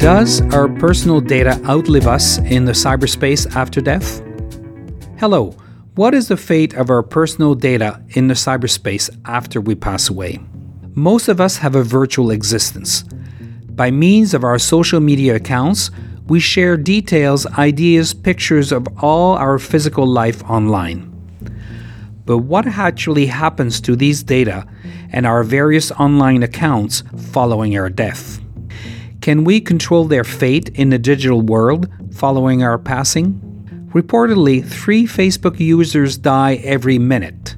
Does 0.00 0.40
our 0.54 0.66
personal 0.66 1.20
data 1.20 1.60
outlive 1.68 2.06
us 2.06 2.38
in 2.38 2.64
the 2.64 2.72
cyberspace 2.72 3.54
after 3.54 3.82
death? 3.82 4.22
Hello, 5.18 5.50
what 5.94 6.14
is 6.14 6.26
the 6.26 6.38
fate 6.38 6.72
of 6.72 6.88
our 6.88 7.02
personal 7.02 7.54
data 7.54 8.02
in 8.16 8.26
the 8.26 8.32
cyberspace 8.32 9.14
after 9.26 9.60
we 9.60 9.74
pass 9.74 10.08
away? 10.08 10.38
Most 10.94 11.28
of 11.28 11.38
us 11.38 11.58
have 11.58 11.74
a 11.74 11.82
virtual 11.82 12.30
existence. 12.30 13.02
By 13.68 13.90
means 13.90 14.32
of 14.32 14.42
our 14.42 14.58
social 14.58 15.00
media 15.00 15.36
accounts, 15.36 15.90
we 16.28 16.40
share 16.40 16.78
details, 16.78 17.44
ideas, 17.58 18.14
pictures 18.14 18.72
of 18.72 18.88
all 19.02 19.36
our 19.36 19.58
physical 19.58 20.06
life 20.06 20.42
online. 20.44 21.12
But 22.24 22.38
what 22.38 22.66
actually 22.66 23.26
happens 23.26 23.82
to 23.82 23.96
these 23.96 24.22
data 24.22 24.66
and 25.12 25.26
our 25.26 25.44
various 25.44 25.92
online 25.92 26.42
accounts 26.42 27.02
following 27.32 27.76
our 27.76 27.90
death? 27.90 28.40
Can 29.20 29.44
we 29.44 29.60
control 29.60 30.06
their 30.06 30.24
fate 30.24 30.70
in 30.70 30.88
the 30.88 30.98
digital 30.98 31.42
world 31.42 31.88
following 32.14 32.62
our 32.62 32.78
passing? 32.78 33.38
Reportedly, 33.92 34.64
three 34.64 35.04
Facebook 35.04 35.60
users 35.60 36.16
die 36.16 36.54
every 36.64 36.98
minute. 36.98 37.56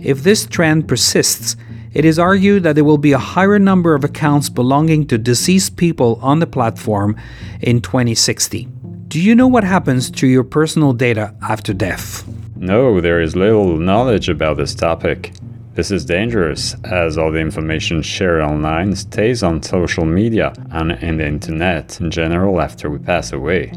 If 0.00 0.22
this 0.22 0.46
trend 0.46 0.88
persists, 0.88 1.56
it 1.92 2.04
is 2.04 2.18
argued 2.18 2.62
that 2.62 2.74
there 2.74 2.84
will 2.84 2.98
be 2.98 3.12
a 3.12 3.18
higher 3.18 3.58
number 3.58 3.94
of 3.94 4.04
accounts 4.04 4.48
belonging 4.48 5.06
to 5.08 5.18
deceased 5.18 5.76
people 5.76 6.18
on 6.22 6.38
the 6.38 6.46
platform 6.46 7.16
in 7.60 7.82
2060. 7.82 8.68
Do 9.08 9.20
you 9.20 9.34
know 9.34 9.46
what 9.48 9.64
happens 9.64 10.10
to 10.12 10.26
your 10.26 10.44
personal 10.44 10.92
data 10.92 11.34
after 11.42 11.74
death? 11.74 12.26
No, 12.56 13.00
there 13.00 13.20
is 13.20 13.36
little 13.36 13.76
knowledge 13.76 14.28
about 14.28 14.56
this 14.56 14.74
topic. 14.74 15.32
This 15.78 15.92
is 15.92 16.04
dangerous, 16.04 16.74
as 16.82 17.16
all 17.16 17.30
the 17.30 17.38
information 17.38 18.02
shared 18.02 18.40
online 18.40 18.96
stays 18.96 19.44
on 19.44 19.62
social 19.62 20.04
media 20.04 20.52
and 20.72 20.90
in 20.90 21.18
the 21.18 21.26
internet 21.28 22.00
in 22.00 22.10
general 22.10 22.60
after 22.60 22.90
we 22.90 22.98
pass 22.98 23.32
away. 23.32 23.72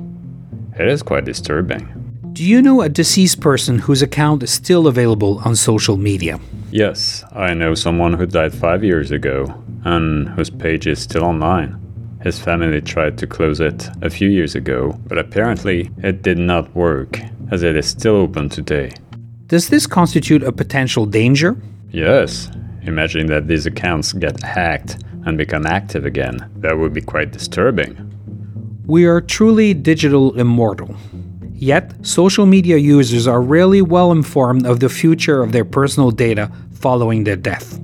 It 0.80 0.88
is 0.88 1.04
quite 1.04 1.26
disturbing. 1.26 1.86
Do 2.34 2.44
you 2.44 2.60
know 2.60 2.82
a 2.82 2.90
deceased 2.90 3.40
person 3.40 3.78
whose 3.78 4.02
account 4.02 4.42
is 4.42 4.50
still 4.50 4.88
available 4.88 5.44
on 5.46 5.56
social 5.56 5.96
media? 5.96 6.40
Yes, 6.72 7.24
I 7.34 7.54
know 7.54 7.76
someone 7.76 8.14
who 8.14 8.26
died 8.26 8.56
five 8.56 8.84
years 8.84 9.12
ago 9.12 9.54
and 9.86 10.28
whose 10.30 10.50
page 10.50 10.88
is 10.88 11.00
still 11.00 11.24
online. 11.24 11.80
His 12.24 12.40
family 12.40 12.82
tried 12.82 13.20
to 13.20 13.28
close 13.28 13.60
it 13.60 13.88
a 14.02 14.10
few 14.10 14.28
years 14.28 14.56
ago, 14.56 15.00
but 15.06 15.20
apparently 15.20 15.92
it 16.02 16.24
did 16.24 16.40
not 16.40 16.76
work, 16.76 17.20
as 17.52 17.62
it 17.62 17.76
is 17.76 17.86
still 17.86 18.16
open 18.16 18.50
today. 18.50 18.92
Does 19.46 19.70
this 19.70 19.86
constitute 19.86 20.42
a 20.42 20.52
potential 20.52 21.06
danger? 21.06 21.56
Yes, 21.92 22.50
imagine 22.84 23.28
that 23.28 23.48
these 23.48 23.66
accounts 23.66 24.14
get 24.14 24.42
hacked 24.42 25.04
and 25.26 25.38
become 25.38 25.66
active 25.66 26.06
again. 26.06 26.50
That 26.58 26.78
would 26.78 26.94
be 26.94 27.02
quite 27.02 27.32
disturbing. 27.32 28.08
We 28.88 29.06
are 29.06 29.22
truly 29.22 29.74
digital 29.74 30.38
immortal. 30.40 30.96
Yet, 31.54 31.94
social 32.06 32.46
media 32.46 32.78
users 32.78 33.28
are 33.28 33.42
rarely 33.42 33.82
well 33.82 34.12
informed 34.12 34.66
of 34.66 34.80
the 34.80 34.90
future 34.90 35.44
of 35.44 35.52
their 35.52 35.66
personal 35.66 36.12
data 36.12 36.52
following 36.72 37.24
their 37.24 37.36
death. 37.36 37.80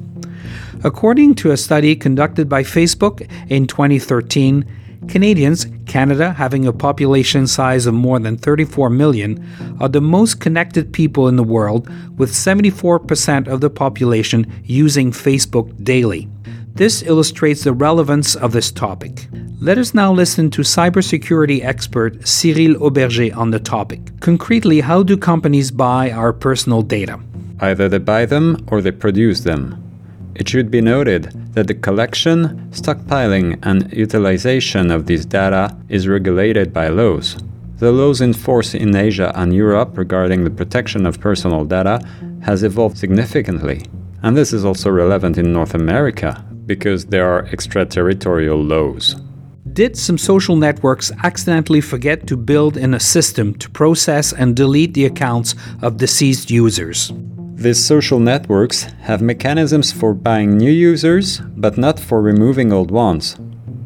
According 0.84 1.36
to 1.36 1.52
a 1.52 1.58
study 1.58 1.96
conducted 1.96 2.48
by 2.48 2.64
Facebook 2.64 3.30
in 3.50 3.68
2013, 3.68 4.66
Canadians, 5.08 5.68
Canada 5.86 6.34
having 6.34 6.66
a 6.66 6.74
population 6.74 7.48
size 7.48 7.86
of 7.86 7.94
more 7.94 8.20
than 8.20 8.38
34 8.38 8.90
million, 8.90 9.46
are 9.80 9.90
the 9.90 10.02
most 10.02 10.40
connected 10.40 10.92
people 10.92 11.28
in 11.28 11.36
the 11.36 11.44
world, 11.44 11.90
with 12.18 12.32
74% 12.32 13.48
of 13.48 13.62
the 13.62 13.70
population 13.70 14.52
using 14.64 15.12
Facebook 15.12 15.84
daily. 15.84 16.28
This 16.74 17.02
illustrates 17.02 17.64
the 17.64 17.74
relevance 17.74 18.36
of 18.36 18.52
this 18.52 18.72
topic. 18.72 19.28
Let 19.60 19.80
us 19.80 19.96
now 19.96 20.14
listen 20.14 20.52
to 20.52 20.62
cybersecurity 20.62 21.64
expert 21.64 22.28
Cyril 22.28 22.76
Auberger 22.76 23.36
on 23.36 23.50
the 23.50 23.60
topic. 23.60 24.20
Concretely, 24.20 24.82
how 24.82 25.02
do 25.02 25.18
companies 25.18 25.72
buy 25.72 26.12
our 26.12 26.32
personal 26.32 26.84
data? 26.84 27.20
Either 27.60 27.90
they 27.90 27.98
buy 27.98 28.26
them 28.26 28.64
or 28.68 28.82
they 28.82 28.92
produce 28.92 29.40
them. 29.40 29.87
It 30.40 30.48
should 30.48 30.70
be 30.70 30.82
noted 30.82 31.32
that 31.56 31.66
the 31.66 31.74
collection, 31.74 32.70
stockpiling, 32.70 33.58
and 33.64 33.92
utilization 33.92 34.92
of 34.92 35.08
these 35.08 35.26
data 35.26 35.76
is 35.90 36.08
regulated 36.08 36.72
by 36.72 36.90
laws. 36.90 37.38
The 37.80 37.92
laws 37.92 38.22
in 38.22 38.34
force 38.34 38.76
in 38.76 38.96
Asia 38.96 39.32
and 39.34 39.52
Europe 39.52 39.98
regarding 39.98 40.44
the 40.44 40.52
protection 40.52 41.08
of 41.08 41.20
personal 41.20 41.66
data 41.66 42.00
has 42.44 42.62
evolved 42.62 43.00
significantly. 43.00 43.86
And 44.22 44.38
this 44.38 44.54
is 44.54 44.64
also 44.64 44.92
relevant 44.92 45.40
in 45.40 45.52
North 45.52 45.74
America 45.74 46.46
because 46.68 47.08
there 47.08 47.28
are 47.28 47.46
extraterritorial 47.46 48.62
laws. 48.64 49.16
Did 49.74 49.98
some 49.98 50.20
social 50.20 50.56
networks 50.56 51.12
accidentally 51.24 51.82
forget 51.82 52.28
to 52.28 52.38
build 52.38 52.78
in 52.78 52.94
a 52.94 53.00
system 53.00 53.56
to 53.56 53.72
process 53.72 54.34
and 54.34 54.56
delete 54.56 54.94
the 54.94 55.06
accounts 55.06 55.56
of 55.82 55.98
deceased 55.98 56.52
users? 56.52 57.12
These 57.58 57.84
social 57.84 58.20
networks 58.20 58.84
have 59.10 59.20
mechanisms 59.20 59.92
for 59.92 60.14
buying 60.14 60.60
new 60.60 60.70
users, 60.70 61.42
but 61.56 61.76
not 61.76 62.00
for 62.00 62.22
removing 62.22 62.72
old 62.72 62.92
ones. 62.92 63.36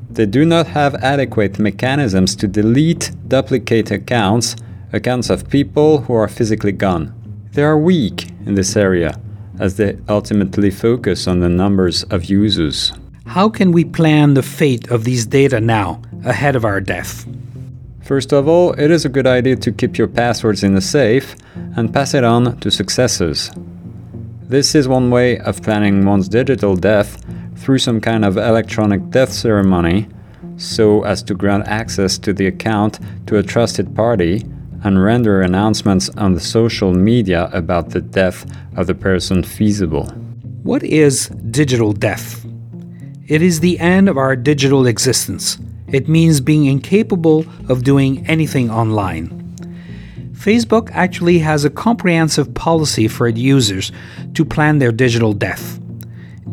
They 0.09 0.25
do 0.25 0.43
not 0.43 0.67
have 0.67 0.95
adequate 0.95 1.57
mechanisms 1.57 2.35
to 2.35 2.49
delete 2.49 3.11
duplicate 3.29 3.89
accounts, 3.89 4.57
accounts 4.91 5.29
of 5.29 5.49
people 5.49 6.01
who 6.01 6.13
are 6.13 6.27
physically 6.27 6.73
gone. 6.73 7.13
They 7.53 7.63
are 7.63 7.77
weak 7.77 8.29
in 8.45 8.55
this 8.55 8.75
area, 8.75 9.17
as 9.57 9.77
they 9.77 9.97
ultimately 10.09 10.69
focus 10.69 11.25
on 11.25 11.39
the 11.39 11.47
numbers 11.47 12.03
of 12.03 12.25
users. 12.25 12.91
How 13.25 13.47
can 13.47 13.71
we 13.71 13.85
plan 13.85 14.33
the 14.33 14.43
fate 14.43 14.91
of 14.91 15.05
these 15.05 15.25
data 15.25 15.61
now, 15.61 16.01
ahead 16.25 16.57
of 16.57 16.65
our 16.65 16.81
death? 16.81 17.25
First 18.11 18.33
of 18.33 18.45
all, 18.45 18.73
it 18.73 18.91
is 18.91 19.05
a 19.05 19.09
good 19.09 19.25
idea 19.25 19.55
to 19.55 19.71
keep 19.71 19.97
your 19.97 20.09
passwords 20.09 20.65
in 20.65 20.75
a 20.75 20.81
safe 20.81 21.33
and 21.77 21.93
pass 21.93 22.13
it 22.13 22.25
on 22.25 22.57
to 22.59 22.69
successors. 22.69 23.49
This 24.49 24.75
is 24.75 24.85
one 24.85 25.09
way 25.09 25.39
of 25.39 25.63
planning 25.63 26.05
one's 26.05 26.27
digital 26.27 26.75
death 26.75 27.23
through 27.55 27.77
some 27.77 28.01
kind 28.01 28.25
of 28.25 28.35
electronic 28.35 29.11
death 29.11 29.31
ceremony 29.31 30.09
so 30.57 31.03
as 31.03 31.23
to 31.23 31.33
grant 31.33 31.65
access 31.67 32.17
to 32.17 32.33
the 32.33 32.47
account 32.47 32.99
to 33.27 33.37
a 33.37 33.43
trusted 33.43 33.95
party 33.95 34.43
and 34.83 35.01
render 35.01 35.41
announcements 35.41 36.09
on 36.17 36.33
the 36.33 36.41
social 36.41 36.93
media 36.93 37.49
about 37.53 37.91
the 37.91 38.01
death 38.01 38.45
of 38.75 38.87
the 38.87 38.93
person 38.93 39.41
feasible. 39.41 40.07
What 40.63 40.83
is 40.83 41.29
digital 41.29 41.93
death? 41.93 42.45
It 43.29 43.41
is 43.41 43.61
the 43.61 43.79
end 43.79 44.09
of 44.09 44.17
our 44.17 44.35
digital 44.35 44.85
existence. 44.85 45.57
It 45.91 46.07
means 46.07 46.39
being 46.39 46.65
incapable 46.65 47.45
of 47.69 47.83
doing 47.83 48.25
anything 48.27 48.69
online. 48.69 49.37
Facebook 50.33 50.89
actually 50.91 51.39
has 51.39 51.65
a 51.65 51.69
comprehensive 51.69 52.53
policy 52.53 53.07
for 53.07 53.27
its 53.27 53.37
users 53.37 53.91
to 54.33 54.43
plan 54.43 54.79
their 54.79 54.91
digital 54.91 55.33
death. 55.33 55.79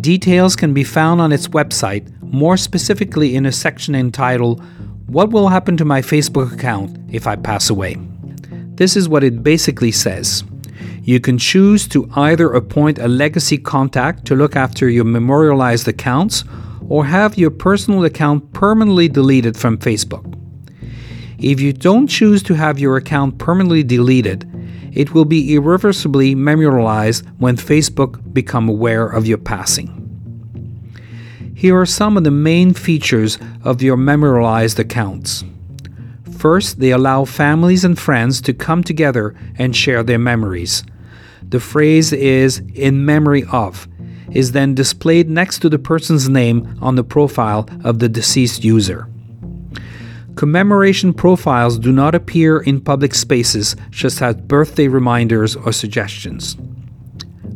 Details 0.01 0.57
can 0.57 0.75
be 0.75 0.85
found 0.85 1.21
on 1.21 1.33
its 1.33 1.49
website, 1.49 2.07
more 2.21 2.57
specifically 2.57 3.35
in 3.35 3.47
a 3.47 3.53
section 3.53 3.95
entitled 3.95 4.63
What 5.07 5.31
Will 5.31 5.49
Happen 5.49 5.77
to 5.79 5.85
My 5.85 6.03
Facebook 6.03 6.53
Account 6.53 6.99
If 7.11 7.27
I 7.27 7.37
Pass 7.37 7.71
Away? 7.71 7.97
This 8.75 8.95
is 8.95 9.09
what 9.09 9.25
it 9.25 9.43
basically 9.43 9.91
says. 9.91 10.45
You 11.03 11.19
can 11.19 11.39
choose 11.39 11.89
to 11.89 12.07
either 12.15 12.53
appoint 12.53 12.99
a 12.99 13.09
legacy 13.09 13.57
contact 13.57 14.27
to 14.27 14.37
look 14.37 14.55
after 14.55 14.91
your 14.91 15.07
memorialized 15.07 15.89
accounts 15.89 16.45
or 16.89 17.05
have 17.05 17.39
your 17.39 17.51
personal 17.51 18.05
account 18.05 18.53
permanently 18.53 19.09
deleted 19.09 19.57
from 19.57 19.79
Facebook. 19.79 20.25
If 21.39 21.61
you 21.61 21.73
don't 21.73 22.09
choose 22.09 22.43
to 22.45 22.55
have 22.55 22.79
your 22.79 22.97
account 22.97 23.39
permanently 23.39 23.83
deleted, 23.83 24.45
it 24.93 25.15
will 25.15 25.25
be 25.25 25.55
irreversibly 25.55 26.35
memorialized 26.35 27.25
when 27.39 27.57
Facebook 27.57 28.33
become 28.33 28.69
aware 28.69 29.07
of 29.07 29.27
your 29.27 29.39
passing. 29.39 29.95
Here 31.55 31.79
are 31.79 31.87
some 31.87 32.17
of 32.17 32.25
the 32.25 32.31
main 32.31 32.75
features 32.75 33.39
of 33.65 33.83
your 33.83 33.97
memorialized 33.97 34.79
accounts. 34.79 35.45
First, 36.39 36.79
they 36.79 36.93
allow 36.93 37.25
families 37.25 37.85
and 37.85 37.99
friends 37.99 38.41
to 38.43 38.55
come 38.55 38.85
together 38.85 39.35
and 39.57 39.75
share 39.75 40.05
their 40.05 40.21
memories. 40.21 40.85
The 41.43 41.61
phrase 41.61 42.13
is 42.13 42.63
in 42.75 43.05
memory 43.05 43.45
of 43.51 43.89
is 44.31 44.53
then 44.53 44.75
displayed 44.75 45.29
next 45.29 45.61
to 45.61 45.69
the 45.69 45.79
person's 45.79 46.29
name 46.29 46.79
on 46.81 46.95
the 46.95 47.05
profile 47.05 47.69
of 47.85 47.99
the 47.99 48.09
deceased 48.09 48.65
user. 48.65 49.09
Commemoration 50.35 51.13
profiles 51.13 51.79
do 51.79 51.91
not 51.91 52.15
appear 52.15 52.61
in 52.61 52.81
public 52.81 53.15
spaces, 53.15 53.75
just 53.91 54.23
as 54.23 54.37
birthday 54.37 54.87
reminders 54.87 55.57
or 55.57 55.73
suggestions. 55.73 56.57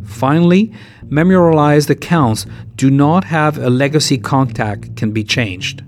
Finally, 0.05 0.73
memorialized 1.05 1.91
accounts 1.91 2.47
do 2.75 2.91
not 2.91 3.25
have 3.25 3.59
a 3.59 3.71
legacy 3.71 4.19
contact 4.19 4.97
can 4.97 5.13
be 5.13 5.23
changed. 5.23 5.85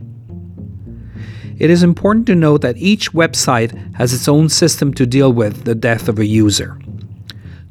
It 1.59 1.71
is 1.71 1.83
important 1.83 2.27
to 2.27 2.35
note 2.35 2.63
that 2.63 2.77
each 2.77 3.13
website 3.13 3.95
has 3.97 4.13
its 4.13 4.29
own 4.29 4.49
system 4.49 4.93
to 4.95 5.07
deal 5.07 5.33
with 5.33 5.65
the 5.65 5.75
death 5.75 6.09
of 6.09 6.19
a 6.19 6.27
user. 6.27 6.79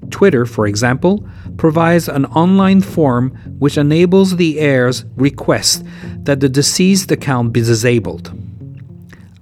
Twitter, 0.10 0.46
for 0.46 0.68
example, 0.68 1.28
provides 1.58 2.08
an 2.08 2.26
online 2.28 2.82
form 2.82 3.32
which 3.60 3.78
enables 3.78 4.36
the 4.36 4.60
heir's 4.60 5.06
request 5.16 5.86
that 6.24 6.40
the 6.40 6.50
deceased 6.50 7.12
account 7.12 7.54
be 7.54 7.62
disabled. 7.62 8.32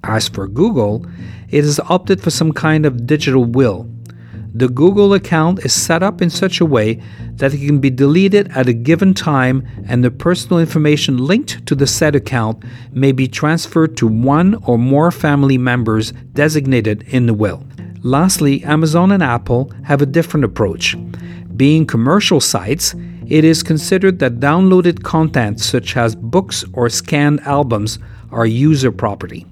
As 0.04 0.28
for 0.28 0.48
Google, 0.48 1.06
it 1.50 1.64
has 1.64 1.80
opted 1.80 2.22
for 2.22 2.30
some 2.30 2.52
kind 2.52 2.86
of 2.86 3.06
digital 3.06 3.46
will. 3.46 3.88
The 4.54 4.68
Google 4.68 5.14
account 5.14 5.60
is 5.64 5.74
set 5.74 6.04
up 6.04 6.22
in 6.22 6.30
such 6.30 6.60
a 6.60 6.66
way 6.66 7.02
that 7.36 7.54
it 7.54 7.66
can 7.66 7.80
be 7.80 7.90
deleted 7.90 8.50
at 8.50 8.68
a 8.68 8.74
given 8.74 9.14
time 9.14 9.66
and 9.88 10.04
the 10.04 10.12
personal 10.12 10.60
information 10.60 11.18
linked 11.18 11.66
to 11.68 11.76
the 11.76 11.88
said 11.88 12.16
account 12.16 12.64
may 12.92 13.14
be 13.14 13.30
transferred 13.30 13.96
to 13.98 14.08
one 14.08 14.56
or 14.66 14.78
more 14.78 15.10
family 15.10 15.58
members 15.58 16.12
designated 16.34 17.04
in 17.08 17.28
the 17.28 17.34
will. 17.34 17.64
Lastly, 18.04 18.64
Amazon 18.64 19.12
and 19.12 19.24
Apple 19.24 19.72
have 19.84 20.02
a 20.02 20.06
different 20.06 20.44
approach. 20.44 20.98
Being 21.56 21.86
commercial 21.86 22.40
sites, 22.40 22.96
it 23.28 23.44
is 23.44 23.64
considered 23.64 24.20
that 24.20 24.40
downloaded 24.40 25.04
content 25.04 25.60
such 25.60 25.96
as 25.98 26.16
books 26.16 26.64
or 26.74 26.90
scanned 26.90 27.40
albums 27.42 28.00
are 28.32 28.46
user 28.46 28.92
property. 28.92 29.46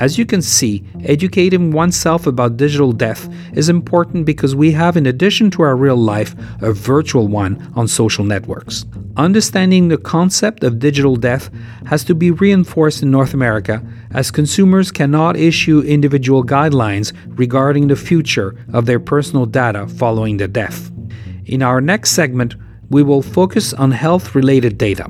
As 0.00 0.18
you 0.18 0.26
can 0.26 0.42
see, 0.42 0.82
educating 1.04 1.70
oneself 1.70 2.26
about 2.26 2.56
digital 2.56 2.92
death 2.92 3.28
is 3.52 3.68
important 3.68 4.26
because 4.26 4.56
we 4.56 4.72
have, 4.72 4.96
in 4.96 5.06
addition 5.06 5.52
to 5.52 5.62
our 5.62 5.76
real 5.76 5.96
life, 5.96 6.34
a 6.60 6.72
virtual 6.72 7.28
one 7.28 7.72
on 7.76 7.86
social 7.86 8.24
networks. 8.24 8.84
Understanding 9.16 9.86
the 9.86 9.96
concept 9.96 10.64
of 10.64 10.80
digital 10.80 11.14
death 11.14 11.48
has 11.86 12.02
to 12.04 12.14
be 12.14 12.32
reinforced 12.32 13.04
in 13.04 13.12
North 13.12 13.34
America 13.34 13.84
as 14.10 14.32
consumers 14.32 14.90
cannot 14.90 15.36
issue 15.36 15.80
individual 15.80 16.42
guidelines 16.42 17.12
regarding 17.38 17.86
the 17.86 17.96
future 17.96 18.56
of 18.72 18.86
their 18.86 18.98
personal 18.98 19.46
data 19.46 19.86
following 19.86 20.38
the 20.38 20.48
death. 20.48 20.90
In 21.46 21.62
our 21.62 21.80
next 21.80 22.10
segment, 22.10 22.56
we 22.90 23.04
will 23.04 23.22
focus 23.22 23.72
on 23.72 23.92
health 23.92 24.34
related 24.34 24.76
data. 24.76 25.08